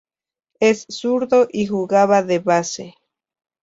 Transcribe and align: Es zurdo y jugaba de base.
Es 0.59 0.87
zurdo 0.89 1.47
y 1.51 1.67
jugaba 1.67 2.23
de 2.23 2.39
base. 2.39 2.95